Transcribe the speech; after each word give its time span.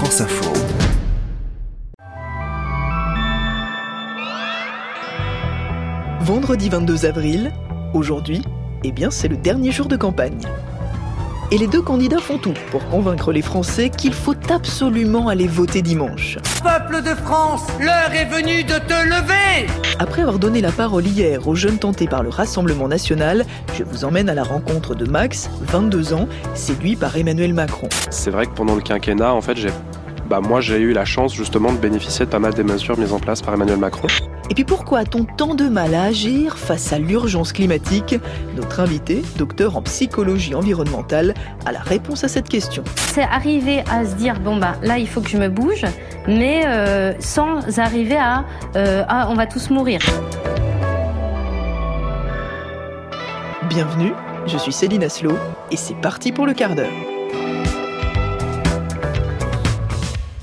France 0.00 0.22
Info. 0.22 0.50
Vendredi 6.20 6.70
22 6.70 7.04
avril, 7.04 7.52
aujourd'hui, 7.92 8.40
eh 8.82 8.92
bien 8.92 9.10
c'est 9.10 9.28
le 9.28 9.36
dernier 9.36 9.72
jour 9.72 9.88
de 9.88 9.96
campagne. 9.96 10.40
Et 11.52 11.58
les 11.58 11.66
deux 11.66 11.82
candidats 11.82 12.20
font 12.20 12.38
tout 12.38 12.54
pour 12.70 12.86
convaincre 12.88 13.32
les 13.32 13.42
Français 13.42 13.90
qu'il 13.90 14.12
faut 14.14 14.36
absolument 14.50 15.28
aller 15.28 15.48
voter 15.48 15.82
dimanche. 15.82 16.38
Peuple 16.62 17.02
de 17.02 17.14
France, 17.16 17.66
l'heure 17.80 18.12
est 18.14 18.26
venue 18.26 18.62
de 18.62 18.78
te 18.78 19.04
lever 19.04 19.66
Après 19.98 20.22
avoir 20.22 20.38
donné 20.38 20.60
la 20.60 20.70
parole 20.70 21.04
hier 21.04 21.48
aux 21.48 21.56
jeunes 21.56 21.78
tentés 21.78 22.06
par 22.06 22.22
le 22.22 22.28
Rassemblement 22.28 22.86
national, 22.86 23.44
je 23.76 23.82
vous 23.82 24.04
emmène 24.04 24.28
à 24.28 24.34
la 24.34 24.44
rencontre 24.44 24.94
de 24.94 25.06
Max, 25.06 25.50
22 25.62 26.14
ans, 26.14 26.28
séduit 26.54 26.94
par 26.94 27.16
Emmanuel 27.16 27.52
Macron. 27.52 27.88
C'est 28.10 28.30
vrai 28.30 28.46
que 28.46 28.52
pendant 28.52 28.76
le 28.76 28.82
quinquennat, 28.82 29.34
en 29.34 29.40
fait, 29.40 29.56
j'ai 29.56 29.70
bah, 30.30 30.40
moi 30.40 30.60
j'ai 30.60 30.78
eu 30.78 30.92
la 30.92 31.04
chance 31.04 31.34
justement 31.34 31.72
de 31.72 31.78
bénéficier 31.78 32.24
de 32.24 32.30
pas 32.30 32.38
mal 32.38 32.54
des 32.54 32.62
mesures 32.62 32.96
mises 32.96 33.12
en 33.12 33.18
place 33.18 33.42
par 33.42 33.52
Emmanuel 33.52 33.78
Macron. 33.78 34.06
Et 34.48 34.54
puis 34.54 34.64
pourquoi 34.64 35.00
a-t-on 35.00 35.24
tant 35.24 35.56
de 35.56 35.68
mal 35.68 35.92
à 35.92 36.04
agir 36.04 36.56
face 36.56 36.92
à 36.92 37.00
l'urgence 37.00 37.52
climatique? 37.52 38.14
Notre 38.54 38.78
invité, 38.78 39.22
docteur 39.36 39.76
en 39.76 39.82
psychologie 39.82 40.54
environnementale, 40.54 41.34
a 41.66 41.72
la 41.72 41.80
réponse 41.80 42.22
à 42.22 42.28
cette 42.28 42.48
question. 42.48 42.84
C'est 42.96 43.22
arriver 43.22 43.82
à 43.90 44.06
se 44.06 44.14
dire 44.14 44.38
bon 44.38 44.56
bah 44.56 44.76
là 44.82 44.98
il 44.98 45.08
faut 45.08 45.20
que 45.20 45.28
je 45.28 45.36
me 45.36 45.48
bouge, 45.48 45.84
mais 46.28 46.62
euh, 46.64 47.12
sans 47.18 47.80
arriver 47.80 48.16
à 48.16 48.44
euh, 48.76 49.02
ah, 49.08 49.26
on 49.30 49.34
va 49.34 49.46
tous 49.46 49.70
mourir. 49.70 50.00
Bienvenue, 53.68 54.12
je 54.46 54.58
suis 54.58 54.72
Céline 54.72 55.02
Aslo 55.02 55.32
et 55.72 55.76
c'est 55.76 56.00
parti 56.00 56.30
pour 56.30 56.46
le 56.46 56.54
quart 56.54 56.76
d'heure. 56.76 57.09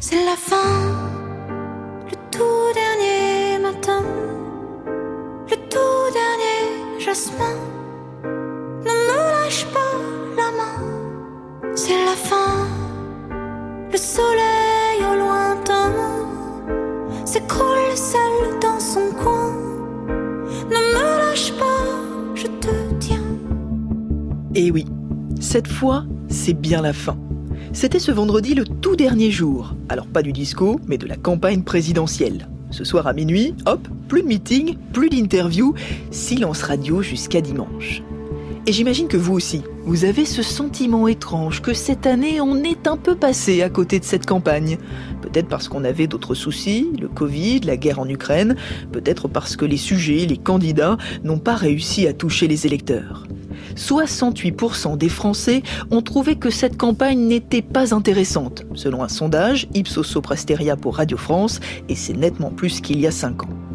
C'est 0.10 0.24
la 0.24 0.38
fin, 0.38 0.72
le 2.06 2.16
tout 2.32 2.74
dernier 2.74 3.60
matin, 3.62 4.06
le 5.50 5.56
tout 5.68 6.06
dernier 6.14 6.98
jasmin. 6.98 7.58
Ne 8.24 8.94
me 9.08 9.18
lâche 9.34 9.66
pas 9.66 9.98
la 10.38 10.50
main, 10.60 11.74
c'est 11.76 12.06
la 12.06 12.16
fin, 12.16 12.70
le 13.92 13.98
soleil 13.98 15.00
au 15.12 15.16
lointain 15.18 15.92
s'écroule 17.26 17.94
seul 17.94 18.60
dans 18.62 18.80
son 18.80 19.12
coin. 19.22 19.52
Ne 20.70 20.80
me 20.96 21.18
lâche 21.18 21.52
pas, 21.60 21.84
je 22.34 22.48
te 22.48 22.94
tiens. 23.02 23.28
Et 24.56 24.72
oui, 24.72 24.86
cette 25.42 25.68
fois, 25.68 26.06
c'est 26.30 26.54
bien 26.54 26.82
la 26.82 26.94
fin. 26.94 27.18
C'était 27.80 28.00
ce 28.00 28.12
vendredi 28.12 28.56
le 28.56 28.66
tout 28.66 28.96
dernier 28.96 29.30
jour. 29.30 29.76
Alors 29.88 30.08
pas 30.08 30.24
du 30.24 30.34
disco, 30.34 30.80
mais 30.88 30.98
de 30.98 31.06
la 31.06 31.16
campagne 31.16 31.62
présidentielle. 31.62 32.50
Ce 32.72 32.84
soir 32.84 33.06
à 33.06 33.14
minuit, 33.14 33.54
hop, 33.68 33.88
plus 34.08 34.24
de 34.24 34.28
meeting, 34.28 34.78
plus 34.94 35.10
d'interview, 35.10 35.76
silence 36.10 36.64
radio 36.64 37.04
jusqu'à 37.04 37.40
dimanche. 37.40 38.02
Et 38.66 38.72
j'imagine 38.72 39.08
que 39.08 39.16
vous 39.16 39.36
aussi, 39.36 39.62
vous 39.88 40.04
avez 40.04 40.26
ce 40.26 40.44
sentiment 40.44 41.08
étrange 41.08 41.62
que 41.62 41.74
cette 41.74 42.06
année 42.06 42.42
on 42.42 42.62
est 42.62 42.88
un 42.88 42.98
peu 42.98 43.16
passé 43.16 43.62
à 43.62 43.70
côté 43.70 44.00
de 44.00 44.04
cette 44.04 44.26
campagne. 44.26 44.78
Peut-être 45.22 45.48
parce 45.48 45.70
qu'on 45.70 45.86
avait 45.86 46.08
d'autres 46.08 46.36
soucis, 46.36 46.90
le 47.00 47.08
Covid, 47.08 47.62
la 47.62 47.78
guerre 47.78 48.00
en 48.00 48.10
Ukraine, 48.10 48.58
peut-être 48.92 49.30
parce 49.30 49.56
que 49.56 49.64
les 49.64 49.78
sujets, 49.78 50.26
les 50.26 50.36
candidats 50.36 50.98
n'ont 51.24 51.40
pas 51.40 51.56
réussi 51.56 52.06
à 52.06 52.12
toucher 52.12 52.50
les 52.50 52.68
électeurs. 52.68 53.28
68% 53.78 54.98
des 54.98 55.10
Français 55.10 55.64
ont 55.90 56.02
trouvé 56.02 56.36
que 56.36 56.50
cette 56.50 56.76
campagne 56.76 57.26
n'était 57.26 57.62
pas 57.62 57.96
intéressante, 57.96 58.66
selon 58.74 59.04
un 59.04 59.10
sondage 59.10 59.70
Ipsos 59.74 60.04
Soprasteria 60.04 60.76
pour 60.76 60.98
Radio 60.98 61.16
France, 61.16 61.62
et 61.88 61.96
c'est 61.96 62.18
nettement 62.18 62.52
plus 62.52 62.82
qu'il 62.82 63.00
y 63.00 63.08
a 63.08 63.12
5 63.12 63.44
ans. 63.44 63.67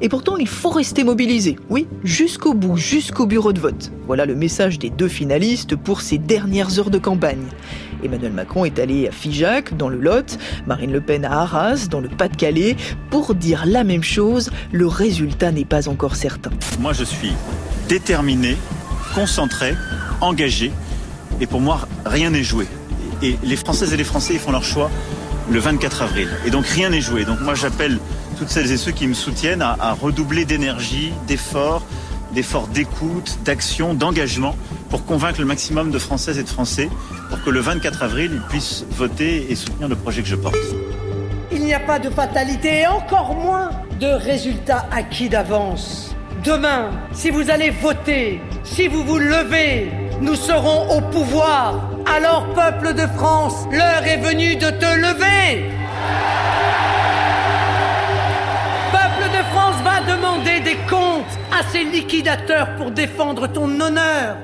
Et 0.00 0.08
pourtant, 0.08 0.36
il 0.36 0.46
faut 0.46 0.70
rester 0.70 1.02
mobilisé, 1.02 1.56
oui, 1.70 1.86
jusqu'au 2.04 2.54
bout, 2.54 2.76
jusqu'au 2.76 3.26
bureau 3.26 3.52
de 3.52 3.60
vote. 3.60 3.90
Voilà 4.06 4.26
le 4.26 4.34
message 4.34 4.78
des 4.78 4.90
deux 4.90 5.08
finalistes 5.08 5.74
pour 5.74 6.00
ces 6.00 6.18
dernières 6.18 6.78
heures 6.78 6.90
de 6.90 6.98
campagne. 6.98 7.44
Emmanuel 8.04 8.32
Macron 8.32 8.64
est 8.64 8.78
allé 8.78 9.08
à 9.08 9.10
Figeac, 9.10 9.76
dans 9.76 9.88
le 9.88 9.98
Lot, 9.98 10.38
Marine 10.66 10.92
Le 10.92 11.00
Pen 11.00 11.24
à 11.24 11.40
Arras, 11.40 11.88
dans 11.90 12.00
le 12.00 12.08
Pas-de-Calais, 12.08 12.76
pour 13.10 13.34
dire 13.34 13.64
la 13.66 13.82
même 13.82 14.04
chose, 14.04 14.50
le 14.70 14.86
résultat 14.86 15.50
n'est 15.50 15.64
pas 15.64 15.88
encore 15.88 16.14
certain. 16.14 16.50
Moi, 16.78 16.92
je 16.92 17.04
suis 17.04 17.32
déterminé 17.88 18.56
concentré, 19.14 19.74
engagé. 20.20 20.70
Et 21.40 21.46
pour 21.46 21.60
moi, 21.60 21.88
rien 22.06 22.30
n'est 22.30 22.44
joué. 22.44 22.66
Et 23.22 23.36
les 23.42 23.56
Françaises 23.56 23.92
et 23.92 23.96
les 23.96 24.04
Français, 24.04 24.34
ils 24.34 24.40
font 24.40 24.52
leur 24.52 24.64
choix 24.64 24.90
le 25.50 25.58
24 25.58 26.02
avril. 26.02 26.28
Et 26.46 26.50
donc 26.50 26.66
rien 26.66 26.90
n'est 26.90 27.00
joué. 27.00 27.24
Donc 27.24 27.40
moi, 27.40 27.54
j'appelle 27.54 27.98
toutes 28.38 28.50
celles 28.50 28.70
et 28.70 28.76
ceux 28.76 28.92
qui 28.92 29.08
me 29.08 29.14
soutiennent 29.14 29.62
à, 29.62 29.92
redoubler 29.92 30.44
d'énergie, 30.44 31.12
d'efforts, 31.26 31.82
d'efforts 32.32 32.68
d'écoute, 32.68 33.38
d'action, 33.44 33.94
d'engagement 33.94 34.54
pour 34.90 35.04
convaincre 35.04 35.40
le 35.40 35.46
maximum 35.46 35.90
de 35.90 35.98
Françaises 35.98 36.38
et 36.38 36.44
de 36.44 36.48
Français 36.48 36.88
pour 37.30 37.42
que 37.42 37.50
le 37.50 37.60
24 37.60 38.02
avril, 38.04 38.30
ils 38.34 38.48
puissent 38.48 38.84
voter 38.90 39.50
et 39.50 39.56
soutenir 39.56 39.88
le 39.88 39.96
projet 39.96 40.22
que 40.22 40.28
je 40.28 40.36
porte. 40.36 40.56
Il 41.50 41.64
n'y 41.64 41.74
a 41.74 41.80
pas 41.80 41.98
de 41.98 42.10
fatalité 42.10 42.82
et 42.82 42.86
encore 42.86 43.34
moins 43.34 43.70
de 43.98 44.06
résultats 44.06 44.86
acquis 44.92 45.28
d'avance. 45.28 46.14
Demain, 46.44 46.90
si 47.12 47.30
vous 47.30 47.50
allez 47.50 47.70
voter, 47.70 48.40
si 48.62 48.86
vous 48.86 49.02
vous 49.02 49.18
levez, 49.18 49.90
nous 50.20 50.36
serons 50.36 50.96
au 50.96 51.00
pouvoir. 51.00 51.90
Alors, 52.06 52.46
peuple 52.54 52.94
de 52.94 53.06
France, 53.16 53.66
l'heure 53.72 54.04
est 54.04 54.18
venue 54.18 54.54
de 54.54 54.70
te 54.70 54.96
lever. 54.96 55.72
Ces 61.70 61.84
pour 62.76 62.90
défendre 62.90 63.46
ton 63.46 63.80
honneur. 63.80 64.36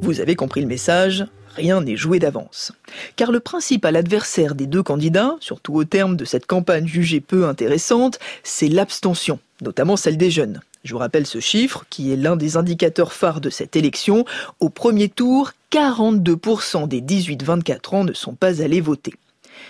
Vous 0.00 0.20
avez 0.20 0.34
compris 0.34 0.60
le 0.60 0.66
message 0.66 1.26
rien 1.56 1.80
n'est 1.80 1.96
joué 1.96 2.18
d'avance. 2.18 2.72
Car 3.16 3.32
le 3.32 3.40
principal 3.40 3.96
adversaire 3.96 4.54
des 4.54 4.66
deux 4.66 4.82
candidats, 4.82 5.36
surtout 5.40 5.74
au 5.74 5.84
terme 5.84 6.16
de 6.16 6.24
cette 6.24 6.46
campagne 6.46 6.86
jugée 6.86 7.20
peu 7.20 7.48
intéressante, 7.48 8.18
c'est 8.44 8.68
l'abstention, 8.68 9.40
notamment 9.62 9.96
celle 9.96 10.18
des 10.18 10.30
jeunes. 10.30 10.60
Je 10.84 10.92
vous 10.92 10.98
rappelle 10.98 11.26
ce 11.26 11.40
chiffre, 11.40 11.84
qui 11.90 12.12
est 12.12 12.16
l'un 12.16 12.36
des 12.36 12.56
indicateurs 12.56 13.12
phares 13.12 13.40
de 13.40 13.50
cette 13.50 13.74
élection. 13.74 14.24
Au 14.60 14.68
premier 14.68 15.08
tour, 15.08 15.52
42% 15.72 16.86
des 16.86 17.00
18-24 17.00 17.96
ans 17.96 18.04
ne 18.04 18.12
sont 18.12 18.34
pas 18.34 18.62
allés 18.62 18.80
voter. 18.80 19.14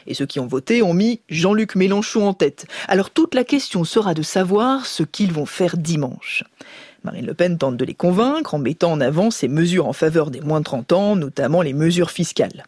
Et 0.06 0.14
ceux 0.14 0.26
qui 0.26 0.40
ont 0.40 0.46
voté 0.46 0.82
ont 0.82 0.94
mis 0.94 1.20
Jean-Luc 1.28 1.74
Mélenchon 1.74 2.26
en 2.26 2.34
tête. 2.34 2.66
Alors 2.88 3.10
toute 3.10 3.34
la 3.34 3.44
question 3.44 3.84
sera 3.84 4.14
de 4.14 4.22
savoir 4.22 4.86
ce 4.86 5.02
qu'ils 5.02 5.32
vont 5.32 5.46
faire 5.46 5.76
dimanche. 5.76 6.44
Marine 7.04 7.26
Le 7.26 7.34
Pen 7.34 7.56
tente 7.56 7.76
de 7.76 7.84
les 7.84 7.94
convaincre 7.94 8.54
en 8.54 8.58
mettant 8.58 8.92
en 8.92 9.00
avant 9.00 9.30
ses 9.30 9.46
mesures 9.46 9.86
en 9.86 9.92
faveur 9.92 10.30
des 10.30 10.40
moins 10.40 10.58
de 10.58 10.64
30 10.64 10.92
ans, 10.92 11.16
notamment 11.16 11.62
les 11.62 11.72
mesures 11.72 12.10
fiscales. 12.10 12.64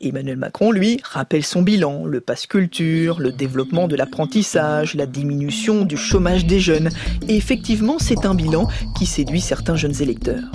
Emmanuel 0.00 0.36
Macron, 0.36 0.72
lui, 0.72 1.00
rappelle 1.02 1.44
son 1.44 1.62
bilan, 1.62 2.04
le 2.04 2.20
passe 2.20 2.46
culture, 2.46 3.20
le 3.20 3.32
développement 3.32 3.88
de 3.88 3.96
l'apprentissage, 3.96 4.94
la 4.94 5.06
diminution 5.06 5.84
du 5.84 5.96
chômage 5.96 6.46
des 6.46 6.60
jeunes. 6.60 6.90
Et 7.28 7.36
effectivement, 7.36 7.98
c'est 7.98 8.26
un 8.26 8.34
bilan 8.34 8.68
qui 8.98 9.06
séduit 9.06 9.40
certains 9.40 9.76
jeunes 9.76 10.00
électeurs. 10.02 10.50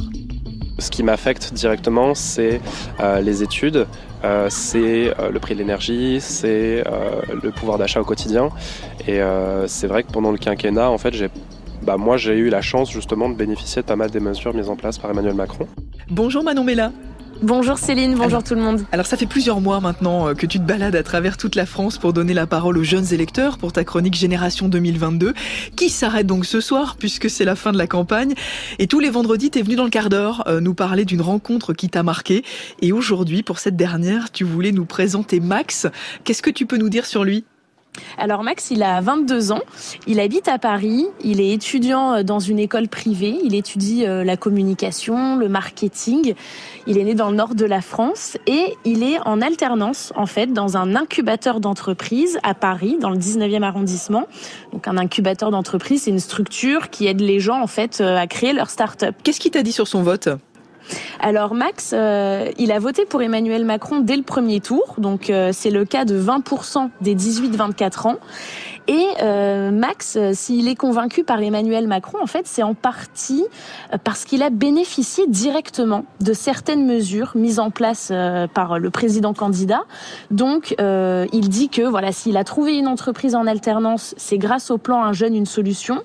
Ce 0.83 0.91
qui 0.91 1.01
m'affecte 1.01 1.53
directement, 1.53 2.13
c'est 2.13 2.59
euh, 2.99 3.21
les 3.21 3.41
études, 3.41 3.87
euh, 4.25 4.47
c'est 4.49 5.17
euh, 5.17 5.29
le 5.31 5.39
prix 5.39 5.53
de 5.53 5.59
l'énergie, 5.59 6.19
c'est 6.19 6.83
le 7.41 7.51
pouvoir 7.51 7.77
d'achat 7.77 8.01
au 8.01 8.03
quotidien. 8.03 8.49
Et 9.07 9.21
c'est 9.67 9.87
vrai 9.87 10.03
que 10.03 10.11
pendant 10.11 10.31
le 10.31 10.37
quinquennat, 10.37 10.89
en 10.89 10.97
fait, 10.97 11.13
j'ai 11.13 11.29
bah, 11.83 11.97
moi, 11.97 12.17
j'ai 12.17 12.33
eu 12.33 12.49
la 12.49 12.61
chance 12.61 12.91
justement 12.91 13.29
de 13.29 13.35
bénéficier 13.35 13.81
de 13.81 13.87
pas 13.87 13.95
mal 13.95 14.09
des 14.09 14.19
mesures 14.19 14.53
mises 14.53 14.69
en 14.69 14.75
place 14.75 14.97
par 14.97 15.11
Emmanuel 15.11 15.35
Macron. 15.35 15.67
Bonjour 16.09 16.43
Manon 16.43 16.63
Mella. 16.63 16.91
Bonjour 17.43 17.77
Céline, 17.77 18.11
bonjour 18.11 18.25
alors, 18.25 18.43
tout 18.45 18.55
le 18.55 18.61
monde. 18.61 18.85
Alors 18.93 19.05
ça 19.05 19.17
fait 19.17 19.25
plusieurs 19.25 19.59
mois 19.59 19.81
maintenant 19.81 20.29
euh, 20.29 20.33
que 20.33 20.45
tu 20.45 20.59
te 20.59 20.63
balades 20.63 20.95
à 20.95 21.03
travers 21.03 21.35
toute 21.35 21.55
la 21.55 21.65
France 21.65 21.97
pour 21.97 22.13
donner 22.13 22.33
la 22.33 22.47
parole 22.47 22.77
aux 22.77 22.83
jeunes 22.83 23.13
électeurs 23.13 23.57
pour 23.57 23.73
ta 23.73 23.83
chronique 23.83 24.13
Génération 24.13 24.69
2022, 24.69 25.33
qui 25.75 25.89
s'arrête 25.89 26.25
donc 26.25 26.45
ce 26.45 26.61
soir 26.61 26.95
puisque 26.97 27.29
c'est 27.29 27.43
la 27.43 27.57
fin 27.57 27.73
de 27.73 27.77
la 27.77 27.85
campagne? 27.85 28.33
Et 28.79 28.87
tous 28.87 29.01
les 29.01 29.09
vendredis, 29.09 29.51
tu 29.51 29.59
es 29.59 29.61
venu 29.61 29.75
dans 29.75 29.83
le 29.83 29.89
quart 29.89 30.07
d'heure 30.07 30.45
euh, 30.47 30.61
nous 30.61 30.73
parler 30.73 31.03
d'une 31.03 31.21
rencontre 31.21 31.73
qui 31.73 31.89
t'a 31.89 32.01
marqué. 32.01 32.45
Et 32.81 32.93
aujourd'hui, 32.93 33.43
pour 33.43 33.59
cette 33.59 33.75
dernière, 33.75 34.31
tu 34.31 34.45
voulais 34.45 34.71
nous 34.71 34.85
présenter 34.85 35.41
Max. 35.41 35.87
Qu'est-ce 36.23 36.43
que 36.43 36.49
tu 36.49 36.65
peux 36.65 36.77
nous 36.77 36.89
dire 36.89 37.05
sur 37.05 37.25
lui? 37.25 37.43
Alors 38.17 38.43
Max, 38.43 38.71
il 38.71 38.83
a 38.83 39.01
22 39.01 39.51
ans, 39.51 39.61
il 40.07 40.19
habite 40.19 40.47
à 40.47 40.57
Paris, 40.57 41.07
il 41.23 41.41
est 41.41 41.51
étudiant 41.51 42.13
euh, 42.13 42.23
dans 42.23 42.39
une 42.39 42.59
école 42.59 42.87
privée, 42.87 43.37
il 43.43 43.55
étudie 43.55 44.05
euh, 44.05 44.23
la 44.23 44.37
communication, 44.37 45.35
le 45.35 45.49
marketing, 45.49 46.33
il 46.87 46.97
est 46.97 47.03
né 47.03 47.15
dans 47.15 47.29
le 47.29 47.35
nord 47.35 47.55
de 47.55 47.65
la 47.65 47.81
France 47.81 48.37
et 48.47 48.75
il 48.85 49.03
est 49.03 49.19
en 49.25 49.41
alternance 49.41 50.13
en 50.15 50.25
fait 50.25 50.47
dans 50.47 50.77
un 50.77 50.95
incubateur 50.95 51.59
d'entreprise 51.59 52.39
à 52.43 52.53
Paris, 52.53 52.97
dans 52.99 53.09
le 53.09 53.17
19e 53.17 53.63
arrondissement. 53.63 54.25
Donc 54.71 54.87
un 54.87 54.97
incubateur 54.97 55.51
d'entreprise, 55.51 56.03
c'est 56.03 56.11
une 56.11 56.19
structure 56.19 56.89
qui 56.89 57.07
aide 57.07 57.21
les 57.21 57.39
gens 57.39 57.61
en 57.61 57.67
fait 57.67 58.01
euh, 58.01 58.17
à 58.17 58.27
créer 58.27 58.53
leur 58.53 58.69
start-up. 58.69 59.15
Qu'est-ce 59.23 59.39
qu'il 59.39 59.51
t'a 59.51 59.63
dit 59.63 59.71
sur 59.71 59.87
son 59.87 60.03
vote? 60.03 60.29
Alors 61.19 61.53
Max, 61.53 61.91
euh, 61.93 62.51
il 62.57 62.71
a 62.71 62.79
voté 62.79 63.05
pour 63.05 63.21
Emmanuel 63.21 63.65
Macron 63.65 63.99
dès 63.99 64.17
le 64.17 64.23
premier 64.23 64.59
tour, 64.59 64.95
donc 64.97 65.29
euh, 65.29 65.51
c'est 65.53 65.69
le 65.69 65.85
cas 65.85 66.05
de 66.05 66.19
20% 66.19 66.89
des 67.01 67.15
18-24 67.15 68.07
ans. 68.07 68.17
Et 68.87 69.05
euh, 69.21 69.71
Max, 69.71 70.17
euh, 70.17 70.31
s'il 70.33 70.67
est 70.67 70.75
convaincu 70.75 71.23
par 71.23 71.41
Emmanuel 71.41 71.87
Macron, 71.87 72.17
en 72.21 72.27
fait, 72.27 72.45
c'est 72.45 72.63
en 72.63 72.73
partie 72.73 73.45
euh, 73.93 73.97
parce 74.03 74.25
qu'il 74.25 74.43
a 74.43 74.49
bénéficié 74.49 75.25
directement 75.27 76.05
de 76.19 76.33
certaines 76.33 76.85
mesures 76.85 77.31
mises 77.35 77.59
en 77.59 77.69
place 77.69 78.11
par 78.53 78.79
le 78.79 78.89
président 78.89 79.33
candidat. 79.33 79.83
Donc, 80.31 80.75
euh, 80.79 81.25
il 81.31 81.49
dit 81.49 81.69
que 81.69 81.81
voilà, 81.81 82.11
s'il 82.11 82.35
a 82.37 82.43
trouvé 82.43 82.77
une 82.77 82.87
entreprise 82.87 83.35
en 83.35 83.47
alternance, 83.47 84.13
c'est 84.17 84.37
grâce 84.37 84.71
au 84.71 84.77
plan 84.77 85.03
Un 85.03 85.13
jeune 85.13 85.35
une 85.35 85.45
solution. 85.45 86.01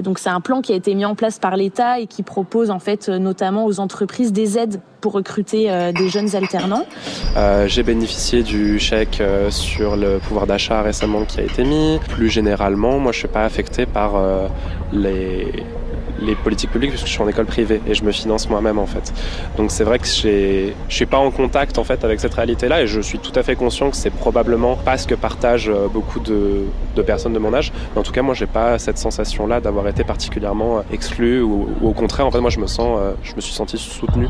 donc, 0.00 0.18
c'est 0.18 0.30
un 0.30 0.40
plan 0.40 0.60
qui 0.60 0.72
a 0.72 0.76
été 0.76 0.94
mis 0.94 1.04
en 1.04 1.14
place 1.14 1.38
par 1.38 1.56
l'État 1.56 1.98
et 2.00 2.06
qui 2.06 2.22
propose 2.22 2.70
en 2.70 2.78
fait 2.78 3.08
notamment 3.08 3.66
aux 3.66 3.80
entreprises 3.80 4.32
des 4.32 4.58
aides 4.58 4.80
pour 5.00 5.12
recruter 5.12 5.92
des 5.92 6.08
jeunes 6.08 6.36
alternants. 6.36 6.86
Euh, 7.36 7.66
J'ai 7.66 7.82
bénéficié 7.82 8.44
du 8.44 8.78
chèque 8.78 9.20
sur 9.50 9.96
le 9.96 10.18
pouvoir 10.18 10.46
d'achat 10.46 10.82
récemment 10.82 11.24
qui 11.24 11.40
a 11.40 11.42
été 11.42 11.64
mis 11.64 11.98
plus 12.12 12.28
généralement, 12.28 12.98
moi 12.98 13.12
je 13.12 13.18
suis 13.20 13.28
pas 13.28 13.44
affecté 13.44 13.86
par 13.86 14.16
euh, 14.16 14.46
les, 14.92 15.46
les 16.20 16.34
politiques 16.34 16.70
publiques 16.70 16.90
puisque 16.90 17.06
je 17.06 17.12
suis 17.12 17.22
en 17.22 17.28
école 17.28 17.46
privée 17.46 17.80
et 17.86 17.94
je 17.94 18.04
me 18.04 18.12
finance 18.12 18.48
moi-même 18.50 18.78
en 18.78 18.86
fait. 18.86 19.12
Donc 19.56 19.70
c'est 19.70 19.84
vrai 19.84 19.98
que 19.98 20.06
je 20.06 20.72
suis 20.88 21.06
pas 21.06 21.18
en 21.18 21.30
contact 21.30 21.78
en 21.78 21.84
fait 21.84 22.04
avec 22.04 22.20
cette 22.20 22.34
réalité-là 22.34 22.82
et 22.82 22.86
je 22.86 23.00
suis 23.00 23.18
tout 23.18 23.32
à 23.34 23.42
fait 23.42 23.56
conscient 23.56 23.90
que 23.90 23.96
c'est 23.96 24.10
probablement 24.10 24.76
pas 24.76 24.98
ce 24.98 25.06
que 25.06 25.14
partagent 25.14 25.70
euh, 25.70 25.88
beaucoup 25.88 26.20
de, 26.20 26.64
de, 26.96 27.02
personnes 27.02 27.32
de 27.32 27.38
mon 27.38 27.54
âge. 27.54 27.72
Mais 27.92 28.00
en 28.00 28.04
tout 28.04 28.12
cas 28.12 28.22
moi 28.22 28.34
j'ai 28.34 28.46
pas 28.46 28.78
cette 28.78 28.98
sensation-là 28.98 29.60
d'avoir 29.60 29.88
été 29.88 30.04
particulièrement 30.04 30.78
euh, 30.78 30.82
exclu 30.92 31.40
ou, 31.40 31.68
ou, 31.80 31.88
au 31.88 31.92
contraire 31.92 32.26
en 32.26 32.30
fait 32.30 32.40
moi 32.40 32.50
je 32.50 32.60
me 32.60 32.66
sens, 32.66 33.00
je 33.22 33.34
me 33.34 33.40
suis 33.40 33.54
senti 33.54 33.78
soutenu 33.78 34.26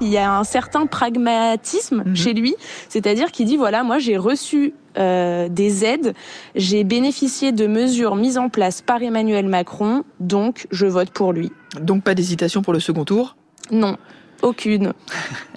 il 0.00 0.08
y 0.08 0.16
a 0.16 0.38
un 0.38 0.44
certain 0.44 0.86
pragmatisme 0.86 2.02
mmh. 2.04 2.16
chez 2.16 2.34
lui, 2.34 2.54
c'est-à-dire 2.88 3.32
qu'il 3.32 3.46
dit 3.46 3.56
voilà, 3.56 3.82
moi 3.82 3.98
j'ai 3.98 4.16
reçu 4.16 4.74
euh, 4.98 5.48
des 5.48 5.84
aides, 5.84 6.14
j'ai 6.54 6.84
bénéficié 6.84 7.52
de 7.52 7.66
mesures 7.66 8.16
mises 8.16 8.38
en 8.38 8.48
place 8.48 8.82
par 8.82 9.02
Emmanuel 9.02 9.46
Macron, 9.46 10.04
donc 10.20 10.66
je 10.70 10.86
vote 10.86 11.10
pour 11.10 11.32
lui. 11.32 11.52
Donc 11.80 12.02
pas 12.02 12.14
d'hésitation 12.14 12.62
pour 12.62 12.72
le 12.72 12.80
second 12.80 13.04
tour? 13.04 13.36
Non. 13.70 13.96
Aucune. 14.42 14.92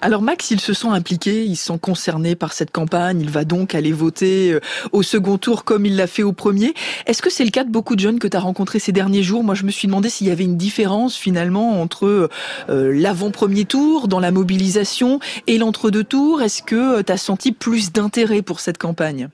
Alors 0.01 0.23
Max, 0.23 0.49
il 0.49 0.59
se 0.59 0.73
sent 0.73 0.87
impliqué, 0.87 1.45
il 1.45 1.55
se 1.55 1.65
sent 1.65 1.79
concerné 1.79 2.35
par 2.35 2.53
cette 2.53 2.71
campagne, 2.71 3.21
il 3.21 3.29
va 3.29 3.45
donc 3.45 3.75
aller 3.75 3.91
voter 3.91 4.53
euh, 4.53 4.59
au 4.91 5.03
second 5.03 5.37
tour 5.37 5.63
comme 5.63 5.85
il 5.85 5.95
l'a 5.95 6.07
fait 6.07 6.23
au 6.23 6.33
premier. 6.33 6.73
Est-ce 7.05 7.21
que 7.21 7.29
c'est 7.29 7.43
le 7.43 7.51
cas 7.51 7.63
de 7.63 7.69
beaucoup 7.69 7.95
de 7.95 7.99
jeunes 7.99 8.17
que 8.17 8.27
tu 8.27 8.35
as 8.35 8.39
rencontrés 8.39 8.79
ces 8.79 8.91
derniers 8.91 9.21
jours? 9.21 9.43
Moi, 9.43 9.53
je 9.53 9.65
me 9.65 9.71
suis 9.71 9.87
demandé 9.87 10.09
s'il 10.09 10.27
y 10.27 10.31
avait 10.31 10.45
une 10.45 10.57
différence 10.57 11.15
finalement 11.15 11.79
entre 11.79 12.29
euh, 12.69 12.91
l'avant-premier 12.91 13.65
tour 13.65 14.07
dans 14.07 14.19
la 14.19 14.31
mobilisation 14.31 15.19
et 15.45 15.59
l'entre-deux 15.59 16.03
tours. 16.03 16.41
Est-ce 16.41 16.63
que 16.63 16.99
euh, 16.99 17.03
tu 17.03 17.11
as 17.11 17.17
senti 17.17 17.51
plus 17.51 17.91
d'intérêt 17.91 18.41
pour 18.41 18.59
cette 18.59 18.79
campagne? 18.79 19.29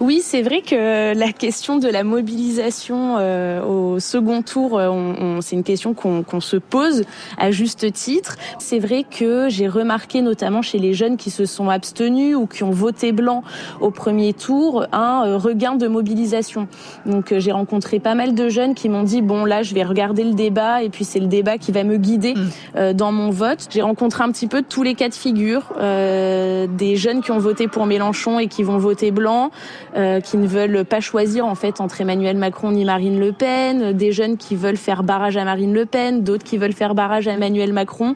Oui, 0.00 0.20
c'est 0.22 0.42
vrai 0.42 0.62
que 0.62 1.14
la 1.14 1.32
question 1.32 1.78
de 1.78 1.88
la 1.88 2.04
mobilisation 2.04 3.16
euh, 3.18 3.62
au 3.62 3.98
second 3.98 4.42
tour, 4.42 4.78
euh, 4.78 4.88
on, 4.88 5.14
on, 5.20 5.40
c'est 5.40 5.56
une 5.56 5.64
question 5.64 5.94
qu'on 5.94 6.22
qu 6.22 6.40
se 6.40 6.56
pose 6.56 7.04
à 7.36 7.50
juste 7.50 7.92
titre. 7.92 8.36
C'est 8.58 8.78
vrai 8.78 9.04
que 9.08 9.48
j'ai 9.48 9.68
remarqué 9.68 10.22
notamment 10.22 10.62
chez 10.62 10.78
les 10.78 10.94
jeunes 10.94 11.16
qui 11.16 11.30
se 11.30 11.46
sont 11.46 11.68
abstenus 11.68 12.36
ou 12.36 12.46
qui 12.46 12.62
ont 12.62 12.70
voté 12.70 13.12
blanc 13.12 13.42
au 13.80 13.90
premier 13.90 14.32
tour 14.32 14.86
un 14.92 15.26
euh, 15.26 15.36
regain 15.36 15.74
de 15.74 15.88
mobilisation. 15.88 16.68
Donc 17.06 17.32
euh, 17.32 17.40
j'ai 17.40 17.52
rencontré 17.52 17.98
pas 17.98 18.14
mal 18.14 18.34
de 18.34 18.48
jeunes 18.48 18.74
qui 18.74 18.88
m'ont 18.88 19.02
dit 19.02 19.22
bon 19.22 19.44
là 19.44 19.62
je 19.62 19.74
vais 19.74 19.84
regarder 19.84 20.24
le 20.24 20.34
débat 20.34 20.82
et 20.82 20.88
puis 20.88 21.04
c'est 21.04 21.20
le 21.20 21.26
débat 21.26 21.58
qui 21.58 21.72
va 21.72 21.84
me 21.84 21.96
guider 21.96 22.34
mmh. 22.34 22.48
Euh, 22.76 22.92
dans 22.92 23.12
mon 23.12 23.30
vote. 23.30 23.66
J'ai 23.70 23.82
rencontré 23.82 24.24
un 24.24 24.30
petit 24.30 24.46
peu 24.46 24.62
tous 24.62 24.82
les 24.82 24.94
cas 24.94 25.08
de 25.08 25.14
figure, 25.14 25.72
des 25.78 26.96
jeunes 26.96 27.22
qui 27.22 27.30
ont 27.30 27.38
voté 27.38 27.68
pour 27.68 27.86
Mélenchon 27.86 28.38
et 28.38 28.46
qui 28.46 28.62
vont 28.62 28.78
voter 28.78 29.10
blanc 29.10 29.50
euh, 29.96 30.20
qui 30.20 30.36
ne 30.36 30.46
veulent 30.46 30.84
pas 30.84 31.00
choisir 31.00 31.46
en 31.46 31.54
fait 31.54 31.80
entre 31.80 32.00
Emmanuel 32.00 32.36
Macron 32.36 32.72
ni 32.72 32.84
Marine 32.84 33.18
Le 33.18 33.32
Pen, 33.32 33.92
des 33.92 34.12
jeunes 34.12 34.36
qui 34.36 34.56
veulent 34.56 34.76
faire 34.76 35.02
barrage 35.02 35.36
à 35.36 35.44
Marine 35.44 35.74
Le 35.74 35.86
Pen, 35.86 36.22
d'autres 36.22 36.44
qui 36.44 36.58
veulent 36.58 36.72
faire 36.72 36.94
barrage 36.94 37.28
à 37.28 37.32
Emmanuel 37.32 37.72
Macron. 37.72 38.14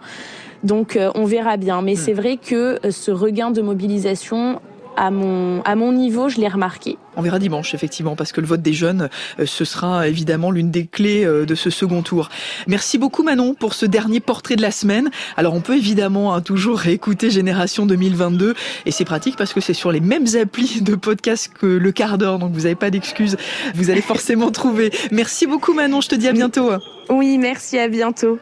Donc 0.62 0.96
euh, 0.96 1.10
on 1.14 1.24
verra 1.24 1.56
bien. 1.56 1.82
Mais 1.82 1.94
mmh. 1.94 1.96
c'est 1.96 2.12
vrai 2.12 2.36
que 2.36 2.78
euh, 2.84 2.90
ce 2.90 3.10
regain 3.10 3.50
de 3.50 3.62
mobilisation 3.62 4.60
à 4.96 5.10
mon, 5.10 5.62
à 5.62 5.74
mon 5.74 5.92
niveau, 5.92 6.28
je 6.28 6.40
l'ai 6.40 6.48
remarqué. 6.48 6.98
On 7.16 7.22
verra 7.22 7.38
dimanche, 7.38 7.74
effectivement, 7.74 8.16
parce 8.16 8.32
que 8.32 8.40
le 8.40 8.46
vote 8.46 8.62
des 8.62 8.72
jeunes, 8.72 9.08
euh, 9.38 9.46
ce 9.46 9.64
sera 9.64 10.08
évidemment 10.08 10.50
l'une 10.50 10.70
des 10.70 10.86
clés 10.86 11.24
euh, 11.24 11.44
de 11.44 11.54
ce 11.54 11.70
second 11.70 12.02
tour. 12.02 12.30
Merci 12.66 12.98
beaucoup 12.98 13.22
Manon 13.22 13.54
pour 13.54 13.74
ce 13.74 13.84
dernier 13.84 14.20
portrait 14.20 14.56
de 14.56 14.62
la 14.62 14.70
semaine. 14.70 15.10
Alors 15.36 15.54
on 15.54 15.60
peut 15.60 15.76
évidemment 15.76 16.34
hein, 16.34 16.40
toujours 16.40 16.78
réécouter 16.78 17.30
Génération 17.30 17.84
2022 17.86 18.54
et 18.86 18.90
c'est 18.90 19.04
pratique 19.04 19.36
parce 19.36 19.52
que 19.52 19.60
c'est 19.60 19.74
sur 19.74 19.92
les 19.92 20.00
mêmes 20.00 20.26
applis 20.40 20.80
de 20.80 20.94
podcast 20.94 21.50
que 21.58 21.66
le 21.66 21.92
quart 21.92 22.18
d'heure, 22.18 22.38
donc 22.38 22.52
vous 22.52 22.62
n'avez 22.62 22.74
pas 22.74 22.90
d'excuses, 22.90 23.36
vous 23.74 23.90
allez 23.90 24.02
forcément 24.02 24.50
trouver. 24.52 24.90
Merci 25.10 25.46
beaucoup 25.46 25.74
Manon, 25.74 26.00
je 26.00 26.08
te 26.08 26.14
dis 26.14 26.28
à 26.28 26.32
bientôt. 26.32 26.70
Oui, 27.08 27.36
merci, 27.36 27.78
à 27.78 27.88
bientôt. 27.88 28.38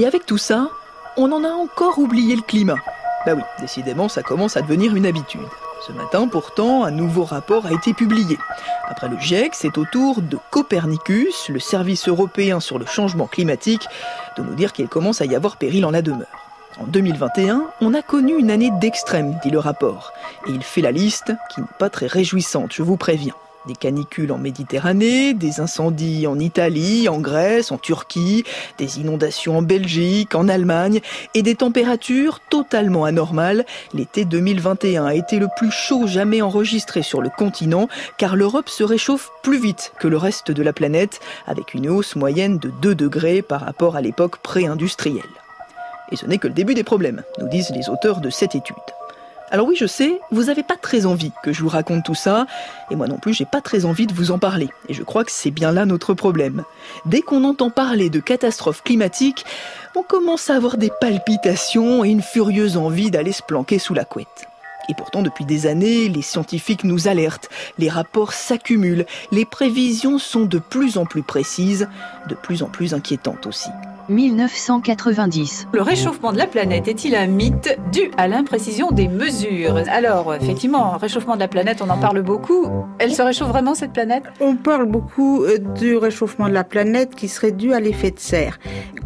Et 0.00 0.06
avec 0.06 0.24
tout 0.24 0.38
ça, 0.38 0.70
on 1.18 1.30
en 1.30 1.44
a 1.44 1.50
encore 1.50 1.98
oublié 1.98 2.34
le 2.34 2.40
climat. 2.40 2.78
Bah 3.26 3.32
oui, 3.36 3.42
décidément, 3.60 4.08
ça 4.08 4.22
commence 4.22 4.56
à 4.56 4.62
devenir 4.62 4.96
une 4.96 5.04
habitude. 5.04 5.46
Ce 5.86 5.92
matin, 5.92 6.26
pourtant, 6.26 6.84
un 6.84 6.90
nouveau 6.90 7.22
rapport 7.22 7.66
a 7.66 7.72
été 7.72 7.92
publié. 7.92 8.38
Après 8.88 9.10
le 9.10 9.18
GIEC, 9.18 9.54
c'est 9.54 9.76
au 9.76 9.84
tour 9.84 10.22
de 10.22 10.38
Copernicus, 10.50 11.50
le 11.50 11.60
service 11.60 12.08
européen 12.08 12.60
sur 12.60 12.78
le 12.78 12.86
changement 12.86 13.26
climatique, 13.26 13.86
de 14.38 14.42
nous 14.42 14.54
dire 14.54 14.72
qu'il 14.72 14.88
commence 14.88 15.20
à 15.20 15.26
y 15.26 15.36
avoir 15.36 15.58
péril 15.58 15.84
en 15.84 15.90
la 15.90 16.00
demeure. 16.00 16.28
En 16.80 16.84
2021, 16.84 17.66
on 17.82 17.92
a 17.92 18.00
connu 18.00 18.38
une 18.38 18.50
année 18.50 18.70
d'extrême, 18.80 19.38
dit 19.42 19.50
le 19.50 19.58
rapport. 19.58 20.14
Et 20.46 20.50
il 20.50 20.62
fait 20.62 20.80
la 20.80 20.92
liste, 20.92 21.34
qui 21.50 21.60
n'est 21.60 21.66
pas 21.78 21.90
très 21.90 22.06
réjouissante, 22.06 22.72
je 22.72 22.82
vous 22.82 22.96
préviens. 22.96 23.34
Des 23.66 23.74
canicules 23.74 24.32
en 24.32 24.38
Méditerranée, 24.38 25.34
des 25.34 25.60
incendies 25.60 26.26
en 26.26 26.38
Italie, 26.38 27.10
en 27.10 27.18
Grèce, 27.18 27.70
en 27.70 27.76
Turquie, 27.76 28.44
des 28.78 29.00
inondations 29.00 29.58
en 29.58 29.62
Belgique, 29.62 30.34
en 30.34 30.48
Allemagne 30.48 31.00
et 31.34 31.42
des 31.42 31.56
températures 31.56 32.40
totalement 32.40 33.04
anormales. 33.04 33.66
L'été 33.92 34.24
2021 34.24 35.04
a 35.04 35.14
été 35.14 35.38
le 35.38 35.48
plus 35.58 35.70
chaud 35.70 36.06
jamais 36.06 36.40
enregistré 36.40 37.02
sur 37.02 37.20
le 37.20 37.28
continent 37.28 37.88
car 38.16 38.34
l'Europe 38.34 38.70
se 38.70 38.82
réchauffe 38.82 39.30
plus 39.42 39.60
vite 39.60 39.92
que 40.00 40.08
le 40.08 40.16
reste 40.16 40.50
de 40.50 40.62
la 40.62 40.72
planète 40.72 41.20
avec 41.46 41.74
une 41.74 41.90
hausse 41.90 42.16
moyenne 42.16 42.58
de 42.58 42.70
2 42.80 42.94
degrés 42.94 43.42
par 43.42 43.60
rapport 43.60 43.94
à 43.94 44.00
l'époque 44.00 44.38
pré-industrielle. 44.38 45.20
Et 46.12 46.16
ce 46.16 46.24
n'est 46.26 46.38
que 46.38 46.48
le 46.48 46.54
début 46.54 46.74
des 46.74 46.82
problèmes, 46.82 47.22
nous 47.38 47.48
disent 47.48 47.70
les 47.70 47.88
auteurs 47.88 48.20
de 48.20 48.30
cette 48.30 48.54
étude. 48.54 48.76
Alors 49.52 49.66
oui, 49.66 49.74
je 49.76 49.86
sais, 49.86 50.20
vous 50.30 50.44
n'avez 50.44 50.62
pas 50.62 50.76
très 50.76 51.06
envie 51.06 51.32
que 51.42 51.52
je 51.52 51.62
vous 51.62 51.68
raconte 51.68 52.04
tout 52.04 52.14
ça, 52.14 52.46
et 52.90 52.94
moi 52.94 53.08
non 53.08 53.18
plus, 53.18 53.34
j'ai 53.34 53.44
pas 53.44 53.60
très 53.60 53.84
envie 53.84 54.06
de 54.06 54.14
vous 54.14 54.30
en 54.30 54.38
parler. 54.38 54.68
Et 54.88 54.94
je 54.94 55.02
crois 55.02 55.24
que 55.24 55.32
c'est 55.32 55.50
bien 55.50 55.72
là 55.72 55.86
notre 55.86 56.14
problème. 56.14 56.62
Dès 57.04 57.20
qu'on 57.20 57.42
entend 57.42 57.68
parler 57.68 58.10
de 58.10 58.20
catastrophes 58.20 58.84
climatiques, 58.84 59.44
on 59.96 60.04
commence 60.04 60.50
à 60.50 60.54
avoir 60.54 60.76
des 60.76 60.92
palpitations 61.00 62.04
et 62.04 62.10
une 62.10 62.22
furieuse 62.22 62.76
envie 62.76 63.10
d'aller 63.10 63.32
se 63.32 63.42
planquer 63.42 63.80
sous 63.80 63.94
la 63.94 64.04
couette. 64.04 64.46
Et 64.88 64.94
pourtant, 64.94 65.22
depuis 65.22 65.44
des 65.44 65.66
années, 65.66 66.08
les 66.08 66.22
scientifiques 66.22 66.84
nous 66.84 67.08
alertent, 67.08 67.48
les 67.78 67.88
rapports 67.88 68.32
s'accumulent, 68.32 69.06
les 69.32 69.44
prévisions 69.44 70.18
sont 70.18 70.46
de 70.46 70.58
plus 70.58 70.96
en 70.96 71.06
plus 71.06 71.22
précises, 71.22 71.88
de 72.28 72.36
plus 72.36 72.62
en 72.62 72.68
plus 72.68 72.94
inquiétantes 72.94 73.46
aussi. 73.46 73.70
1990. 74.10 75.68
Le 75.72 75.82
réchauffement 75.82 76.32
de 76.32 76.38
la 76.38 76.46
planète 76.46 76.88
est-il 76.88 77.14
un 77.14 77.26
mythe 77.26 77.78
dû 77.92 78.10
à 78.16 78.28
l'imprécision 78.28 78.90
des 78.90 79.08
mesures? 79.08 79.76
Alors, 79.90 80.34
effectivement, 80.34 80.96
réchauffement 80.98 81.36
de 81.36 81.40
la 81.40 81.48
planète, 81.48 81.80
on 81.80 81.88
en 81.88 81.96
parle 81.96 82.20
beaucoup. 82.22 82.66
Elle 82.98 83.14
se 83.14 83.22
réchauffe 83.22 83.48
vraiment, 83.48 83.74
cette 83.74 83.92
planète? 83.92 84.24
On 84.40 84.56
parle 84.56 84.86
beaucoup 84.86 85.44
euh, 85.44 85.58
du 85.58 85.96
réchauffement 85.96 86.48
de 86.48 86.54
la 86.54 86.64
planète 86.64 87.14
qui 87.14 87.28
serait 87.28 87.52
dû 87.52 87.72
à 87.72 87.80
l'effet 87.80 88.10
de 88.10 88.18
serre. 88.18 88.58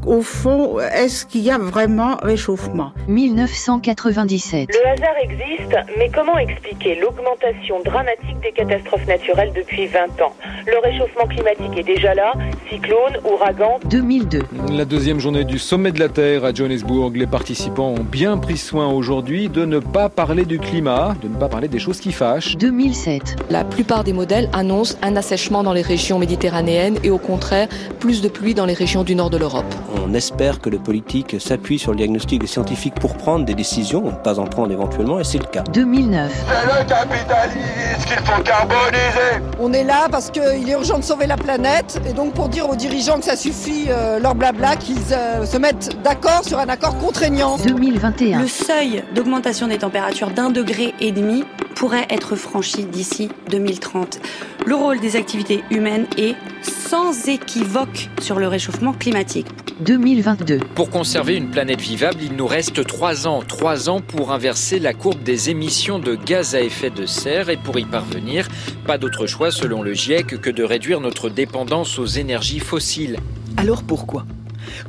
Au 0.07 0.21
fond, 0.21 0.81
est-ce 0.81 1.25
qu'il 1.25 1.41
y 1.41 1.51
a 1.51 1.57
vraiment 1.57 2.17
réchauffement? 2.23 2.93
1997. 3.09 4.69
Le 4.69 4.89
hasard 4.89 5.15
existe, 5.23 5.77
mais 5.99 6.11
comment 6.15 6.37
expliquer 6.37 6.99
l'augmentation 7.01 7.77
dramatique 7.83 8.39
des 8.43 8.53
catastrophes 8.53 9.07
naturelles 9.07 9.53
depuis 9.57 9.87
20 9.87 10.21
ans? 10.21 10.35
Le 10.67 10.79
réchauffement 10.83 11.27
climatique 11.27 11.79
est 11.79 11.83
déjà 11.85 12.15
là, 12.15 12.33
cyclone, 12.71 13.19
ouragan. 13.25 13.79
2002. 13.89 14.43
La 14.73 14.85
deuxième 14.85 15.21
journée 15.21 15.45
du 15.45 15.59
sommet 15.59 15.91
de 15.91 16.01
la 16.01 16.11
Terre 16.11 16.45
à 16.45 16.53
Johannesburg, 16.53 17.13
les 17.17 17.27
participants 17.27 17.95
ont 17.99 18.05
bien 18.05 18.37
pris 18.37 18.59
soin 18.59 18.89
aujourd'hui 18.89 19.49
de 19.49 19.65
ne 19.65 19.79
pas 19.79 20.11
parler 20.11 20.45
du 20.45 20.59
climat, 20.59 21.15
de 21.23 21.29
ne 21.29 21.37
pas 21.37 21.49
parler 21.49 21.69
des 21.69 21.79
choses 21.79 22.01
qui 22.01 22.13
fâchent. 22.13 22.57
2007. 22.59 23.37
La 23.49 23.65
plupart 23.65 24.05
des 24.05 24.13
modèles 24.13 24.51
annoncent 24.53 24.97
un 25.01 25.17
assèchement 25.17 25.63
dans 25.63 25.73
les 25.73 25.83
régions 25.83 26.19
méditerranéennes 26.19 26.99
et 27.03 27.11
au 27.11 27.19
contraire 27.19 27.69
plus 28.01 28.21
de 28.21 28.29
pluie 28.29 28.53
dans 28.53 28.67
les 28.67 28.75
régions 28.75 29.03
du 29.03 29.15
nord 29.15 29.31
de 29.31 29.39
l'Europe. 29.39 29.65
On 30.05 30.15
espère 30.15 30.61
que 30.61 30.71
le 30.71 30.79
politique 30.79 31.41
s'appuie 31.41 31.79
sur 31.79 31.93
le 31.93 31.99
diagnostic 31.99 32.41
des 32.41 32.47
scientifiques 32.47 32.95
pour 32.95 33.17
prendre 33.17 33.45
des 33.45 33.55
décisions, 33.55 34.05
ou 34.05 34.11
ne 34.11 34.17
pas 34.17 34.39
en 34.39 34.45
prendre 34.45 34.73
éventuellement, 34.73 35.21
et 35.21 35.25
c'est 35.25 35.39
le 35.39 35.47
cas. 35.47 35.63
2009. 35.73 36.33
C'est 36.33 36.67
le 36.67 36.89
capitalisme 36.89 38.07
qu'il 38.07 38.19
faut 38.25 38.43
carboniser 38.43 39.43
On 39.59 39.73
est 39.73 39.85
là 39.85 40.09
parce 40.11 40.31
qu'il 40.31 40.69
est 40.69 40.73
urgent 40.73 40.99
de 40.99 41.05
sauver 41.05 41.27
la 41.27 41.37
planète, 41.37 42.01
et 42.09 42.13
donc 42.13 42.35
pour 42.35 42.49
dire 42.49 42.69
aux 42.69 42.77
dirigeants 42.77 43.19
que 43.19 43.25
ça 43.25 43.37
suffit 43.37 43.87
euh, 43.89 44.19
leur 44.19 44.35
blabla, 44.35 44.77
qu'ils 44.77 44.99
euh, 45.13 45.45
se 45.47 45.57
mettent 45.57 45.97
d'accord 46.03 46.45
sur 46.45 46.59
un 46.59 46.69
accord 46.69 46.97
contraignant. 46.99 47.57
2021. 47.59 48.41
Le 48.41 48.49
seuil 48.49 49.05
d'augmentation 49.15 49.67
des 49.69 49.79
températures 49.79 50.31
d'un 50.31 50.51
degré 50.51 50.95
et 51.01 51.13
demi 51.13 51.45
pourrait 51.75 52.07
être 52.11 52.37
franchi 52.37 52.85
d'ici 52.85 53.29
2030. 53.51 54.21
Le 54.67 54.75
rôle 54.75 55.01
des 55.01 55.17
activités 55.17 55.63
humaines 55.71 56.07
est 56.17 56.35
sans 56.63 57.29
équivoque 57.29 58.09
sur 58.21 58.39
le 58.39 58.49
réchauffement 58.49 58.93
climatique. 58.93 59.47
2022. 59.81 60.61
Pour 60.75 60.89
conserver 60.89 61.35
une 61.35 61.51
planète 61.51 61.81
vivable, 61.81 62.19
il 62.23 62.37
nous 62.37 62.47
reste 62.47 62.87
trois 62.87 63.27
ans. 63.27 63.43
Trois 63.47 63.89
ans 63.89 64.01
pour 64.01 64.33
inverser 64.33 64.79
la 64.79 64.95
courbe 64.95 65.23
des 65.23 65.51
émissions 65.51 65.99
de 65.99 66.15
gaz 66.15 66.55
à 66.55 66.61
effet 66.61 66.91
de 66.91 67.07
serre 67.07 67.51
et 67.51 67.57
pour 67.57 67.79
y 67.79 67.85
parvenir, 67.85 68.49
pas 68.87 68.99
d'autre 68.99 69.27
choix 69.27 69.51
selon 69.51 69.83
le 69.83 69.93
GIEC 69.93 70.41
que 70.41 70.51
de 70.51 70.63
réduire 70.63 71.01
notre 71.01 71.29
dépendance 71.29 71.99
aux 71.99 72.07
énergies 72.07 72.61
fossiles. 72.61 73.19
Alors 73.57 73.83
pourquoi? 73.83 74.25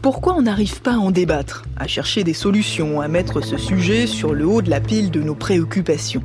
Pourquoi 0.02 0.36
on 0.36 0.44
n'arrive 0.44 0.82
pas 0.82 0.94
à 0.94 0.98
en 0.98 1.12
débattre, 1.12 1.64
à 1.78 1.88
chercher 1.88 2.24
des 2.24 2.34
solutions, 2.34 3.02
à 3.02 3.08
mettre 3.08 3.42
ce 3.42 3.58
sujet 3.58 4.08
sur 4.08 4.34
le 4.34 4.46
haut 4.46 4.62
de 4.62 4.70
la 4.70 4.80
pile 4.80 5.12
de 5.12 5.22
nos 5.22 5.36
préoccupations? 5.36 6.24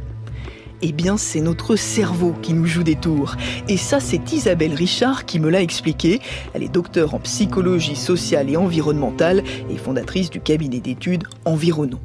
Eh 0.83 0.93
bien, 0.93 1.17
c'est 1.17 1.41
notre 1.41 1.77
cerveau 1.77 2.35
qui 2.43 2.53
nous 2.53 2.67
joue 2.67 2.83
des 2.83 2.97
tours. 2.97 3.37
Et 3.69 3.77
ça, 3.77 4.01
c'est 4.01 4.33
Isabelle 4.33 4.75
Richard 4.75 5.25
qui 5.27 5.39
me 5.39 5.51
l'a 5.51 5.63
expliqué. 5.63 6.21
Elle 6.55 6.63
est 6.63 6.73
docteure 6.73 7.15
en 7.15 7.21
psychologie 7.21 7.97
sociale 7.97 8.51
et 8.51 8.57
environnementale 8.57 9.43
et 9.71 9.77
fondatrice 9.77 10.31
du 10.31 10.41
cabinet 10.41 10.81
d'études 10.81 11.25
Environno. 11.45 11.99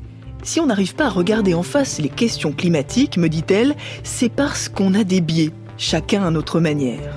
Si 0.43 0.59
on 0.59 0.67
n'arrive 0.67 0.95
pas 0.95 1.05
à 1.05 1.09
regarder 1.09 1.53
en 1.53 1.63
face 1.63 1.99
les 1.99 2.09
questions 2.09 2.51
climatiques, 2.51 3.17
me 3.17 3.29
dit-elle, 3.29 3.75
c'est 4.03 4.29
parce 4.29 4.69
qu'on 4.69 4.93
a 4.93 5.03
des 5.03 5.21
biais, 5.21 5.51
chacun 5.77 6.23
à 6.23 6.29
notre 6.29 6.59
manière. 6.59 7.15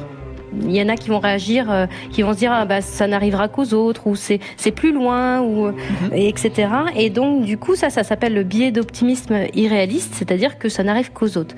Il 0.63 0.75
y 0.75 0.83
en 0.83 0.89
a 0.89 0.97
qui 0.97 1.09
vont 1.11 1.19
réagir, 1.19 1.71
euh, 1.71 1.87
qui 2.13 2.23
vont 2.23 2.33
se 2.33 2.39
dire 2.39 2.53
ah 2.53 2.65
bah 2.65 2.81
ça 2.81 3.07
n'arrivera 3.07 3.49
qu'aux 3.49 3.75
autres 3.75 4.07
ou 4.07 4.17
c'est 4.17 4.41
plus 4.75 4.93
loin 4.93 5.41
ou 5.41 5.69
Mhm. 5.69 5.75
et 6.15 6.29
etc. 6.29 6.69
Et 6.97 7.11
donc 7.11 7.45
du 7.45 7.59
coup 7.59 7.75
ça 7.77 7.91
ça 7.91 8.03
s'appelle 8.05 8.35
le 8.35 8.43
biais 8.45 8.71
d'optimisme 8.71 9.37
irréaliste, 9.55 10.15
c'est-à-dire 10.15 10.59
que 10.59 10.69
ça 10.69 10.83
n'arrive 10.83 11.13
qu'aux 11.13 11.37
autres. 11.37 11.55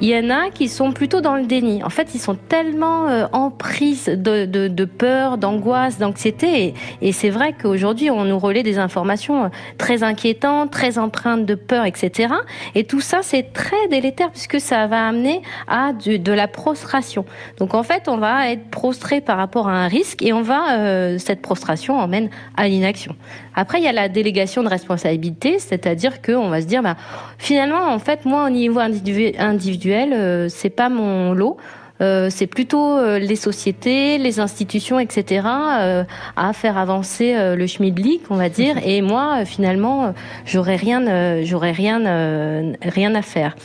Il 0.00 0.06
y 0.08 0.16
en 0.16 0.30
a 0.30 0.50
qui 0.50 0.68
sont 0.68 0.92
plutôt 0.92 1.20
dans 1.20 1.34
le 1.34 1.44
déni. 1.44 1.82
En 1.82 1.90
fait, 1.90 2.14
ils 2.14 2.20
sont 2.20 2.36
tellement 2.36 3.08
euh, 3.08 3.26
de, 3.26 4.44
de, 4.44 4.68
de 4.68 4.84
peur, 4.84 5.38
d'angoisse, 5.38 5.98
d'anxiété. 5.98 6.66
Et, 6.66 7.08
et 7.08 7.12
c'est 7.12 7.30
vrai 7.30 7.52
qu'aujourd'hui, 7.60 8.08
on 8.08 8.24
nous 8.24 8.38
relaie 8.38 8.62
des 8.62 8.78
informations 8.78 9.46
euh, 9.46 9.48
très 9.76 10.04
inquiétantes, 10.04 10.70
très 10.70 10.98
empreintes 10.98 11.46
de 11.46 11.56
peur, 11.56 11.84
etc. 11.84 12.32
Et 12.76 12.84
tout 12.84 13.00
ça, 13.00 13.20
c'est 13.22 13.52
très 13.52 13.88
délétère 13.90 14.30
puisque 14.30 14.60
ça 14.60 14.86
va 14.86 15.08
amener 15.08 15.42
à 15.66 15.92
du- 15.92 16.20
de 16.20 16.32
la 16.32 16.46
prostration. 16.46 17.24
Donc 17.58 17.74
en 17.74 17.82
fait, 17.82 18.04
on 18.06 18.18
va 18.18 18.50
être 18.52 18.70
prostré 18.70 19.20
par 19.20 19.36
rapport 19.36 19.68
à 19.68 19.72
un 19.72 19.88
risque 19.88 20.22
et 20.22 20.32
on 20.32 20.42
va 20.42 20.78
euh, 20.78 21.18
cette 21.18 21.42
prostration 21.42 21.98
emmène 21.98 22.30
à 22.56 22.68
l'inaction. 22.68 23.16
Après, 23.58 23.78
il 23.78 23.84
y 23.84 23.88
a 23.88 23.92
la 23.92 24.08
délégation 24.08 24.62
de 24.62 24.68
responsabilité, 24.68 25.58
c'est-à-dire 25.58 26.22
qu'on 26.22 26.48
va 26.48 26.60
se 26.60 26.66
dire, 26.66 26.80
bah, 26.80 26.94
finalement, 27.38 27.92
en 27.92 27.98
fait, 27.98 28.24
moi, 28.24 28.46
au 28.46 28.50
niveau 28.50 28.78
individu- 28.78 29.34
individuel, 29.36 30.12
euh, 30.12 30.48
c'est 30.48 30.70
pas 30.70 30.88
mon 30.88 31.32
lot. 31.32 31.56
Euh, 32.00 32.28
c'est 32.30 32.46
plutôt 32.46 32.96
euh, 32.96 33.18
les 33.18 33.34
sociétés, 33.34 34.18
les 34.18 34.38
institutions, 34.38 35.00
etc. 35.00 35.42
euh, 35.44 36.04
à 36.36 36.52
faire 36.52 36.78
avancer 36.78 37.34
le 37.56 37.66
schmilblick, 37.66 38.22
on 38.30 38.36
va 38.36 38.48
dire. 38.48 38.76
Et 38.86 39.02
moi, 39.02 39.44
finalement, 39.44 40.14
j'aurais 40.46 40.76
rien, 40.76 41.00
rien 42.80 43.14
à 43.16 43.22
faire. 43.22 43.56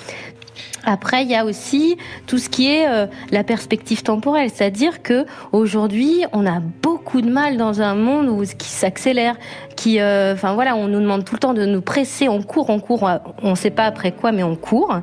Après, 0.85 1.23
il 1.23 1.29
y 1.29 1.35
a 1.35 1.45
aussi 1.45 1.97
tout 2.27 2.37
ce 2.37 2.49
qui 2.49 2.69
est 2.69 2.87
euh, 2.87 3.07
la 3.31 3.43
perspective 3.43 4.03
temporelle, 4.03 4.49
c'est-à-dire 4.53 5.01
que 5.01 5.25
aujourd'hui, 5.51 6.25
on 6.33 6.45
a 6.45 6.59
beaucoup 6.59 7.21
de 7.21 7.29
mal 7.29 7.57
dans 7.57 7.81
un 7.81 7.95
monde 7.95 8.45
qui 8.57 8.69
s'accélère, 8.69 9.35
qui, 9.75 9.99
euh, 9.99 10.35
voilà, 10.35 10.75
on 10.75 10.87
nous 10.87 10.99
demande 10.99 11.23
tout 11.23 11.35
le 11.35 11.39
temps 11.39 11.53
de 11.53 11.65
nous 11.65 11.81
presser, 11.81 12.27
on 12.27 12.41
court, 12.41 12.69
on 12.69 12.79
court, 12.79 13.09
on 13.41 13.51
ne 13.51 13.55
sait 13.55 13.71
pas 13.71 13.85
après 13.85 14.11
quoi, 14.11 14.31
mais 14.31 14.43
on 14.43 14.55
court. 14.55 14.99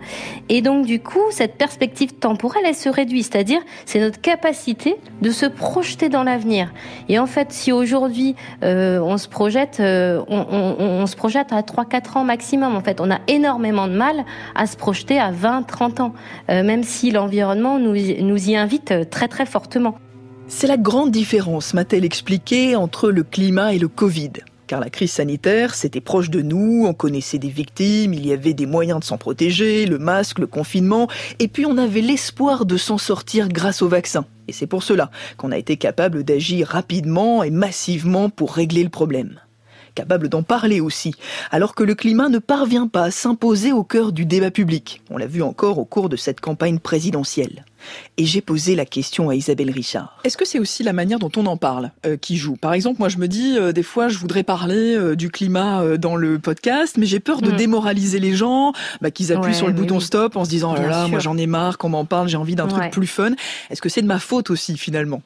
Et 0.48 0.60
donc 0.60 0.86
du 0.86 1.00
coup, 1.00 1.20
cette 1.30 1.56
perspective 1.56 2.14
temporelle, 2.14 2.62
elle 2.66 2.74
se 2.74 2.88
réduit, 2.88 3.22
c'est-à-dire 3.22 3.60
c'est 3.86 4.00
notre 4.00 4.20
capacité 4.20 4.96
de 5.22 5.30
se 5.30 5.46
projeter 5.46 6.08
dans 6.08 6.24
l'avenir. 6.24 6.72
Et 7.08 7.18
en 7.18 7.26
fait, 7.26 7.52
si 7.52 7.72
aujourd'hui 7.72 8.36
euh, 8.62 9.00
on 9.00 9.16
se 9.16 9.28
projette, 9.28 9.80
on, 9.80 11.06
se 11.06 11.16
projette 11.16 11.52
à 11.52 11.62
3-4 11.62 12.18
ans 12.18 12.24
maximum. 12.24 12.76
En 12.76 12.80
fait, 12.80 13.00
on 13.00 13.10
a 13.10 13.18
énormément 13.28 13.88
de 13.88 13.94
mal 13.94 14.24
à 14.54 14.66
se 14.66 14.76
projeter 14.76 15.18
à 15.18 15.30
20-30 15.70 16.00
ans, 16.00 16.14
euh, 16.48 16.62
même 16.62 16.82
si 16.82 17.10
l'environnement 17.10 17.78
nous, 17.78 17.94
nous 17.94 18.48
y 18.48 18.56
invite 18.56 18.90
euh, 18.90 19.04
très 19.04 19.28
très 19.28 19.46
fortement. 19.46 19.98
C'est 20.48 20.66
la 20.66 20.76
grande 20.76 21.10
différence, 21.12 21.74
m'a-t-elle 21.74 22.04
expliqué, 22.04 22.74
entre 22.74 23.10
le 23.10 23.22
climat 23.22 23.72
et 23.72 23.78
le 23.78 23.88
Covid. 23.88 24.32
Car 24.66 24.80
la 24.80 24.90
crise 24.90 25.12
sanitaire, 25.12 25.74
c'était 25.74 26.00
proche 26.00 26.30
de 26.30 26.42
nous, 26.42 26.84
on 26.86 26.94
connaissait 26.94 27.38
des 27.38 27.48
victimes, 27.48 28.14
il 28.14 28.26
y 28.26 28.32
avait 28.32 28.54
des 28.54 28.66
moyens 28.66 29.00
de 29.00 29.04
s'en 29.04 29.18
protéger, 29.18 29.84
le 29.86 29.98
masque, 29.98 30.38
le 30.38 30.46
confinement, 30.46 31.08
et 31.40 31.48
puis 31.48 31.66
on 31.66 31.76
avait 31.76 32.00
l'espoir 32.00 32.66
de 32.66 32.76
s'en 32.76 32.98
sortir 32.98 33.48
grâce 33.48 33.82
au 33.82 33.88
vaccin. 33.88 34.26
Et 34.48 34.52
c'est 34.52 34.68
pour 34.68 34.82
cela 34.82 35.10
qu'on 35.36 35.52
a 35.52 35.58
été 35.58 35.76
capable 35.76 36.24
d'agir 36.24 36.68
rapidement 36.68 37.42
et 37.42 37.50
massivement 37.50 38.30
pour 38.30 38.52
régler 38.52 38.84
le 38.84 38.90
problème. 38.90 39.40
Capable 39.94 40.28
d'en 40.28 40.42
parler 40.42 40.80
aussi, 40.80 41.14
alors 41.50 41.74
que 41.74 41.82
le 41.82 41.94
climat 41.94 42.28
ne 42.28 42.38
parvient 42.38 42.86
pas 42.86 43.04
à 43.04 43.10
s'imposer 43.10 43.72
au 43.72 43.82
cœur 43.84 44.12
du 44.12 44.24
débat 44.24 44.50
public. 44.50 45.02
On 45.10 45.16
l'a 45.18 45.26
vu 45.26 45.42
encore 45.42 45.78
au 45.78 45.84
cours 45.84 46.08
de 46.08 46.16
cette 46.16 46.40
campagne 46.40 46.78
présidentielle. 46.78 47.64
Et 48.18 48.26
j'ai 48.26 48.40
posé 48.42 48.76
la 48.76 48.84
question 48.84 49.30
à 49.30 49.34
Isabelle 49.34 49.70
Richard. 49.70 50.18
Est-ce 50.24 50.36
que 50.36 50.44
c'est 50.44 50.58
aussi 50.58 50.82
la 50.82 50.92
manière 50.92 51.18
dont 51.18 51.32
on 51.36 51.46
en 51.46 51.56
parle 51.56 51.90
euh, 52.06 52.16
qui 52.18 52.36
joue? 52.36 52.56
Par 52.56 52.74
exemple, 52.74 52.96
moi 52.98 53.08
je 53.08 53.16
me 53.18 53.26
dis, 53.26 53.56
euh, 53.58 53.72
des 53.72 53.82
fois 53.82 54.08
je 54.08 54.18
voudrais 54.18 54.42
parler 54.42 54.94
euh, 54.96 55.16
du 55.16 55.30
climat 55.30 55.82
euh, 55.82 55.96
dans 55.96 56.14
le 56.14 56.38
podcast, 56.38 56.96
mais 56.98 57.06
j'ai 57.06 57.20
peur 57.20 57.40
de 57.40 57.50
Mm. 57.50 57.56
démoraliser 57.56 58.20
les 58.20 58.34
gens, 58.36 58.72
bah, 59.00 59.10
qu'ils 59.10 59.32
appuient 59.32 59.46
Ouais, 59.48 59.54
sur 59.54 59.66
le 59.66 59.72
bouton 59.72 59.96
oui. 59.96 60.02
stop 60.04 60.36
en 60.36 60.44
se 60.44 60.50
disant, 60.50 60.74
oh 60.78 60.80
là 60.88 61.08
moi 61.08 61.18
j'en 61.20 61.36
ai 61.38 61.46
marre 61.46 61.78
qu'on 61.78 61.88
m'en 61.88 62.04
parle, 62.04 62.28
j'ai 62.28 62.36
envie 62.36 62.54
d'un 62.54 62.66
Ouais. 62.68 62.78
truc 62.80 62.92
plus 62.92 63.06
fun. 63.06 63.32
Est-ce 63.70 63.80
que 63.82 63.88
c'est 63.88 64.02
de 64.02 64.06
ma 64.06 64.18
faute 64.18 64.50
aussi 64.50 64.76
finalement? 64.76 65.22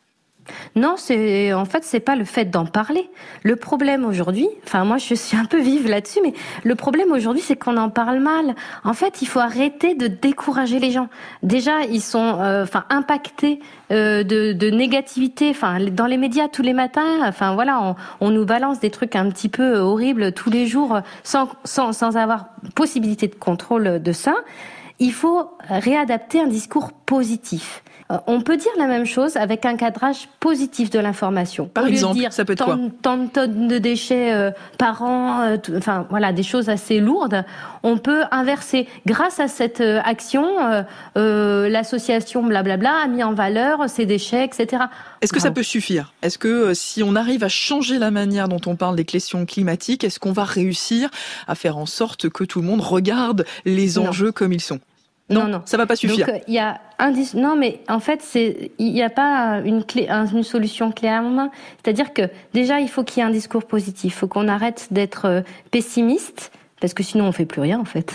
Non, 0.76 0.94
c'est 0.96 1.52
en 1.52 1.64
fait 1.64 1.84
c'est 1.84 2.00
pas 2.00 2.16
le 2.16 2.24
fait 2.24 2.46
d'en 2.46 2.66
parler. 2.66 3.08
Le 3.42 3.56
problème 3.56 4.04
aujourd'hui, 4.04 4.48
enfin 4.66 4.84
moi 4.84 4.98
je 4.98 5.14
suis 5.14 5.36
un 5.36 5.44
peu 5.44 5.60
vive 5.60 5.88
là-dessus, 5.88 6.20
mais 6.22 6.34
le 6.64 6.74
problème 6.74 7.12
aujourd'hui 7.12 7.42
c'est 7.42 7.56
qu'on 7.56 7.76
en 7.76 7.90
parle 7.90 8.20
mal. 8.20 8.54
En 8.84 8.92
fait, 8.92 9.22
il 9.22 9.26
faut 9.26 9.40
arrêter 9.40 9.94
de 9.94 10.06
décourager 10.06 10.78
les 10.78 10.90
gens. 10.90 11.08
Déjà, 11.42 11.82
ils 11.82 12.02
sont 12.02 12.38
euh, 12.40 12.64
enfin 12.64 12.84
impactés 12.90 13.60
euh, 13.92 14.22
de, 14.24 14.70
négativité. 14.70 15.50
Enfin, 15.50 15.78
dans 15.80 16.06
les 16.06 16.16
médias 16.16 16.48
tous 16.48 16.62
les 16.62 16.72
matins, 16.72 17.26
enfin 17.26 17.54
voilà, 17.54 17.80
on, 17.82 17.96
on 18.20 18.30
nous 18.30 18.44
balance 18.44 18.80
des 18.80 18.90
trucs 18.90 19.16
un 19.16 19.28
petit 19.30 19.48
peu 19.48 19.76
horribles 19.76 20.32
tous 20.32 20.50
les 20.50 20.66
jours, 20.66 21.00
sans 21.22 21.48
sans 21.64 21.92
sans 21.92 22.16
avoir 22.16 22.46
possibilité 22.74 23.28
de 23.28 23.34
contrôle 23.34 24.02
de 24.02 24.12
ça. 24.12 24.34
Il 24.98 25.12
faut 25.12 25.50
réadapter 25.68 26.40
un 26.40 26.46
discours 26.46 26.92
positif. 26.92 27.83
Euh, 28.10 28.18
On 28.26 28.40
peut 28.42 28.56
dire 28.58 28.70
la 28.76 28.86
même 28.86 29.06
chose 29.06 29.36
avec 29.36 29.64
un 29.64 29.76
cadrage 29.76 30.28
positif 30.40 30.90
de 30.90 30.98
l'information. 30.98 31.66
Par 31.66 31.84
Au 31.84 31.86
lieu 31.86 31.92
de 31.92 31.96
exemple, 31.96 32.18
dire 32.18 32.32
ça 32.32 32.44
peut 32.44 32.52
être 32.52 32.58
tant, 32.58 32.64
quoi 32.66 32.78
tant 33.02 33.16
de 33.16 33.28
tonnes 33.28 33.66
de 33.68 33.78
déchets 33.78 34.32
euh, 34.34 34.50
par 34.78 35.02
an, 35.02 35.40
euh, 35.40 35.56
tout- 35.56 35.72
enfin 35.76 36.06
voilà, 36.10 36.32
des 36.32 36.42
choses 36.42 36.68
assez 36.68 37.00
lourdes. 37.00 37.44
On 37.82 37.96
peut 37.96 38.22
inverser. 38.30 38.86
Grâce 39.06 39.40
à 39.40 39.48
cette 39.48 39.80
action, 39.80 40.44
l'association 41.16 42.42
blablabla 42.42 42.92
a 43.04 43.06
mis 43.08 43.22
en 43.22 43.32
valeur 43.34 43.88
ces 43.88 44.06
déchets, 44.06 44.44
etc. 44.44 44.84
Est-ce 45.20 45.32
que 45.32 45.40
ça 45.40 45.50
peut 45.50 45.62
suffire? 45.62 46.12
Est-ce 46.22 46.38
que 46.38 46.74
si 46.74 47.02
on 47.02 47.14
arrive 47.16 47.44
à 47.44 47.48
changer 47.48 47.98
la 47.98 48.10
manière 48.10 48.48
dont 48.48 48.60
on 48.66 48.76
parle 48.76 48.96
des 48.96 49.04
questions 49.04 49.46
climatiques, 49.46 50.04
est-ce 50.04 50.18
qu'on 50.18 50.32
va 50.32 50.44
réussir 50.44 51.10
à 51.48 51.54
faire 51.54 51.76
en 51.76 51.86
sorte 51.86 52.28
que 52.28 52.44
tout 52.44 52.60
le 52.60 52.66
monde 52.66 52.80
regarde 52.80 53.44
les 53.64 53.94
Non. 53.94 54.08
enjeux 54.08 54.32
comme 54.32 54.52
ils 54.52 54.60
sont? 54.60 54.80
Non, 55.30 55.46
non. 55.48 55.62
ça 55.64 55.76
va 55.78 55.86
pas 55.86 55.96
suffire. 55.96 56.26
Donc 56.26 56.34
euh, 56.34 56.38
il 56.48 56.54
y 56.54 56.58
a 56.58 56.80
un 56.98 57.10
dis- 57.10 57.34
non 57.34 57.56
mais 57.56 57.80
en 57.88 57.98
fait 57.98 58.20
c'est 58.20 58.72
il 58.78 58.92
n'y 58.92 59.02
a 59.02 59.08
pas 59.08 59.60
une 59.64 59.82
clé 59.82 60.06
un- 60.10 60.26
une 60.26 60.42
solution 60.42 60.92
clé 60.92 61.08
en 61.08 61.22
main. 61.30 61.50
C'est-à-dire 61.82 62.12
que 62.12 62.28
déjà 62.52 62.80
il 62.80 62.88
faut 62.90 63.04
qu'il 63.04 63.22
y 63.22 63.24
ait 63.24 63.28
un 63.28 63.32
discours 63.32 63.64
positif. 63.64 64.12
Il 64.14 64.16
faut 64.18 64.28
qu'on 64.28 64.48
arrête 64.48 64.88
d'être 64.90 65.24
euh, 65.24 65.40
pessimiste 65.70 66.52
parce 66.80 66.92
que 66.92 67.02
sinon 67.02 67.24
on 67.26 67.32
fait 67.32 67.46
plus 67.46 67.62
rien 67.62 67.80
en 67.80 67.86
fait. 67.86 68.12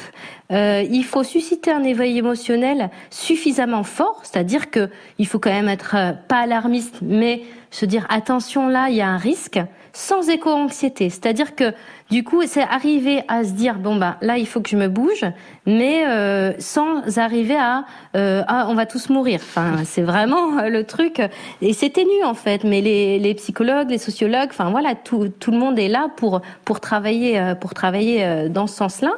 Euh, 0.52 0.84
il 0.90 1.06
faut 1.06 1.24
susciter 1.24 1.72
un 1.72 1.84
éveil 1.84 2.18
émotionnel 2.18 2.90
suffisamment 3.12 3.84
fort, 3.84 4.22
c'est-à-dire 4.24 4.72
que 4.72 4.90
il 5.20 5.28
faut 5.28 5.40
quand 5.40 5.52
même 5.52 5.70
être 5.70 5.96
euh, 5.96 6.14
pas 6.28 6.40
alarmiste, 6.40 7.00
mais 7.02 7.44
se 7.72 7.86
dire 7.86 8.06
attention 8.10 8.68
là, 8.68 8.90
il 8.90 8.96
y 8.96 9.02
a 9.02 9.08
un 9.08 9.18
risque, 9.18 9.60
sans 9.94 10.30
éco-anxiété. 10.30 11.10
C'est-à-dire 11.10 11.56
que 11.56 11.74
du 12.10 12.24
coup, 12.24 12.42
c'est 12.46 12.62
arriver 12.62 13.22
à 13.28 13.44
se 13.44 13.52
dire 13.52 13.76
bon 13.76 13.96
bah 13.96 14.18
là, 14.22 14.38
il 14.38 14.48
faut 14.48 14.62
que 14.62 14.70
je 14.70 14.78
me 14.78 14.88
bouge, 14.88 15.26
mais 15.66 16.08
euh, 16.08 16.54
sans 16.60 17.18
arriver 17.18 17.56
à 17.56 17.86
euh, 18.16 18.44
ah, 18.48 18.68
on 18.70 18.76
va 18.76 18.86
tous 18.86 19.10
mourir. 19.10 19.40
Enfin, 19.44 19.84
c'est 19.86 20.02
vraiment 20.02 20.60
euh, 20.60 20.70
le 20.70 20.84
truc 20.86 21.22
et 21.62 21.74
c'est 21.74 21.90
ténu 21.90 22.24
en 22.24 22.34
fait. 22.34 22.64
Mais 22.64 22.82
les, 22.82 23.20
les 23.20 23.34
psychologues, 23.36 23.90
les 23.90 23.98
sociologues, 23.98 24.50
enfin 24.50 24.70
voilà, 24.72 24.96
tout, 24.96 25.30
tout 25.40 25.52
le 25.52 25.58
monde 25.58 25.78
est 25.78 25.90
là 25.90 26.08
pour 26.16 26.42
pour 26.66 26.80
travailler 26.80 27.40
euh, 27.40 27.56
pour 27.56 27.74
travailler 27.74 28.50
dans 28.50 28.68
ce 28.68 28.76
sens-là. 28.76 29.14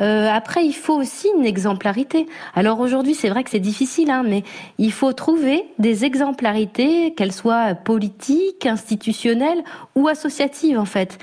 Euh, 0.00 0.28
après, 0.30 0.64
il 0.64 0.74
faut 0.74 0.94
aussi 0.94 1.28
une 1.36 1.46
exemplarité. 1.46 2.26
Alors 2.54 2.80
aujourd'hui, 2.80 3.14
c'est 3.14 3.28
vrai 3.28 3.44
que 3.44 3.50
c'est 3.50 3.60
difficile, 3.60 4.10
hein, 4.10 4.22
mais 4.26 4.44
il 4.78 4.92
faut 4.92 5.12
trouver 5.12 5.64
des 5.78 6.04
exemplarités, 6.04 7.14
qu'elles 7.14 7.32
soient 7.32 7.74
politiques, 7.74 8.66
institutionnelles 8.66 9.62
ou 9.94 10.08
associatives, 10.08 10.78
en 10.78 10.84
fait, 10.84 11.18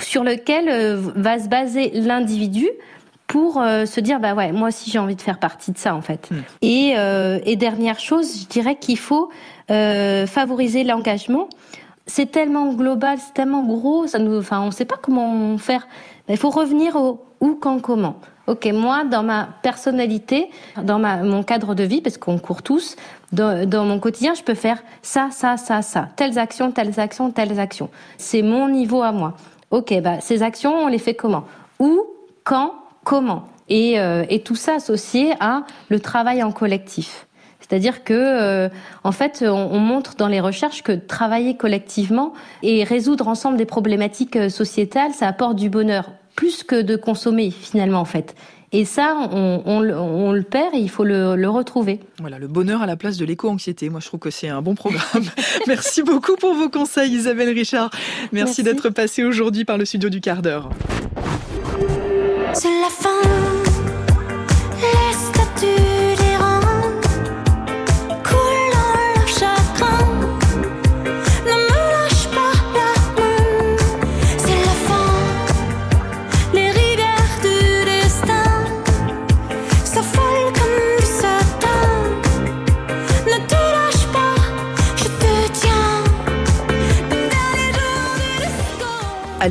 sur 0.00 0.24
lesquelles 0.24 0.68
euh, 0.68 1.00
va 1.16 1.38
se 1.38 1.48
baser 1.48 1.90
l'individu 1.94 2.68
pour 3.26 3.60
euh, 3.60 3.86
se 3.86 4.00
dire 4.00 4.20
bah 4.20 4.34
ouais 4.34 4.52
moi 4.52 4.68
aussi 4.68 4.90
j'ai 4.90 4.98
envie 4.98 5.16
de 5.16 5.22
faire 5.22 5.38
partie 5.38 5.72
de 5.72 5.78
ça 5.78 5.94
en 5.94 6.02
fait. 6.02 6.28
Et, 6.62 6.94
euh, 6.96 7.38
et 7.44 7.56
dernière 7.56 7.98
chose 7.98 8.42
je 8.42 8.46
dirais 8.46 8.76
qu'il 8.76 8.98
faut 8.98 9.30
euh, 9.70 10.26
favoriser 10.26 10.84
l'engagement. 10.84 11.48
C'est 12.06 12.30
tellement 12.30 12.72
global 12.72 13.18
c'est 13.18 13.34
tellement 13.34 13.64
gros 13.64 14.06
ça 14.06 14.18
nous 14.18 14.38
enfin 14.38 14.60
on 14.60 14.70
sait 14.70 14.84
pas 14.84 14.98
comment 15.00 15.56
faire. 15.58 15.88
Il 16.28 16.36
faut 16.36 16.50
revenir 16.50 16.96
au 16.96 17.24
où 17.44 17.54
quand 17.54 17.78
comment. 17.78 18.16
Ok 18.46 18.66
moi 18.72 19.04
dans 19.04 19.22
ma 19.22 19.48
personnalité 19.62 20.50
dans 20.82 20.98
ma 20.98 21.22
mon 21.22 21.42
cadre 21.42 21.74
de 21.74 21.84
vie 21.84 22.00
parce 22.00 22.18
qu'on 22.18 22.38
court 22.38 22.62
tous 22.62 22.96
dans, 23.32 23.84
mon 23.84 23.98
quotidien 23.98 24.34
je 24.34 24.42
peux 24.42 24.54
faire 24.54 24.82
ça 25.02 25.28
ça 25.30 25.56
ça 25.56 25.82
ça. 25.82 26.08
Telles 26.16 26.38
actions 26.38 26.72
telles 26.72 26.98
actions 26.98 27.30
telles 27.30 27.60
actions. 27.60 27.90
C'est 28.16 28.42
mon 28.42 28.68
niveau 28.68 29.02
à 29.02 29.12
moi. 29.12 29.34
Ok 29.70 29.94
bah 30.02 30.20
ces 30.20 30.42
actions 30.42 30.74
on 30.74 30.88
les 30.88 30.98
fait 30.98 31.14
comment? 31.14 31.44
Où 31.78 32.02
quand 32.44 32.74
comment? 33.04 33.48
Et, 33.68 33.98
euh, 33.98 34.24
et 34.28 34.40
tout 34.40 34.56
ça 34.56 34.74
associé 34.74 35.32
à 35.40 35.64
le 35.88 36.00
travail 36.00 36.42
en 36.42 36.52
collectif. 36.52 37.26
C'est-à-dire 37.60 38.04
que, 38.04 38.12
euh, 38.12 38.68
en 39.04 39.12
fait, 39.12 39.42
on, 39.42 39.70
on, 39.72 39.78
montre 39.78 40.16
dans 40.16 40.28
les 40.28 40.40
recherches 40.40 40.82
que 40.82 40.92
travailler 40.92 41.56
collectivement 41.56 42.34
et 42.62 42.84
résoudre 42.84 43.26
ensemble 43.26 43.56
des 43.56 43.64
problématiques 43.64 44.36
euh, 44.36 44.50
sociétales, 44.50 45.12
ça 45.12 45.28
apporte 45.28 45.56
du 45.56 45.70
bonheur, 45.70 46.10
plus 46.36 46.62
que 46.62 46.82
de 46.82 46.96
consommer 46.96 47.50
finalement, 47.50 48.00
en 48.00 48.04
fait. 48.04 48.34
Et 48.72 48.84
ça, 48.84 49.28
on, 49.30 49.62
on, 49.66 49.88
on, 49.88 50.32
le 50.32 50.42
perd 50.42 50.74
et 50.74 50.78
il 50.78 50.90
faut 50.90 51.04
le, 51.04 51.36
le, 51.36 51.48
retrouver. 51.48 52.00
Voilà, 52.18 52.40
le 52.40 52.48
bonheur 52.48 52.82
à 52.82 52.86
la 52.86 52.96
place 52.96 53.16
de 53.16 53.24
l'éco-anxiété. 53.24 53.88
Moi, 53.88 54.00
je 54.00 54.08
trouve 54.08 54.18
que 54.18 54.30
c'est 54.30 54.48
un 54.48 54.62
bon 54.62 54.74
programme. 54.74 55.22
Merci 55.68 56.02
beaucoup 56.02 56.34
pour 56.34 56.54
vos 56.54 56.68
conseils, 56.68 57.12
Isabelle 57.12 57.50
Richard. 57.50 57.90
Merci, 58.32 58.32
Merci. 58.32 58.62
d'être 58.64 58.90
passée 58.90 59.22
aujourd'hui 59.22 59.64
par 59.64 59.78
le 59.78 59.84
studio 59.84 60.08
du 60.08 60.20
quart 60.20 60.42
d'heure. 60.42 60.70
C'est 62.52 62.68
la 62.80 62.88
fin. 62.90 63.33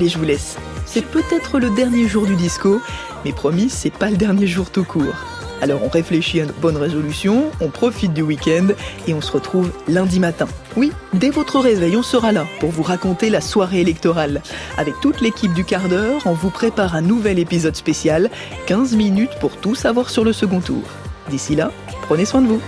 Je 0.07 0.17
vous 0.17 0.25
laisse. 0.25 0.57
C'est 0.85 1.05
peut-être 1.05 1.59
le 1.59 1.69
dernier 1.69 2.07
jour 2.07 2.25
du 2.25 2.35
disco, 2.35 2.81
mais 3.23 3.31
promis, 3.31 3.69
c'est 3.69 3.89
pas 3.89 4.09
le 4.09 4.17
dernier 4.17 4.47
jour 4.47 4.69
tout 4.69 4.83
court. 4.83 5.15
Alors 5.61 5.81
on 5.81 5.87
réfléchit 5.87 6.41
à 6.41 6.45
nos 6.45 6.53
bonnes 6.53 6.75
résolutions, 6.75 7.45
on 7.61 7.69
profite 7.69 8.13
du 8.13 8.21
week-end 8.21 8.67
et 9.07 9.13
on 9.13 9.21
se 9.21 9.31
retrouve 9.31 9.71
lundi 9.87 10.19
matin. 10.19 10.47
Oui, 10.75 10.91
dès 11.13 11.29
votre 11.29 11.59
réveil, 11.59 11.95
on 11.95 12.03
sera 12.03 12.33
là 12.33 12.45
pour 12.59 12.69
vous 12.69 12.83
raconter 12.83 13.29
la 13.29 13.39
soirée 13.39 13.79
électorale. 13.79 14.41
Avec 14.77 14.99
toute 14.99 15.21
l'équipe 15.21 15.53
du 15.53 15.63
quart 15.63 15.87
d'heure, 15.87 16.21
on 16.25 16.33
vous 16.33 16.49
prépare 16.49 16.95
un 16.95 17.01
nouvel 17.01 17.39
épisode 17.39 17.77
spécial, 17.77 18.29
15 18.65 18.95
minutes 18.97 19.37
pour 19.39 19.55
tout 19.55 19.75
savoir 19.75 20.09
sur 20.09 20.25
le 20.25 20.33
second 20.33 20.59
tour. 20.59 20.83
D'ici 21.29 21.55
là, 21.55 21.71
prenez 22.01 22.25
soin 22.25 22.41
de 22.41 22.47
vous. 22.47 22.61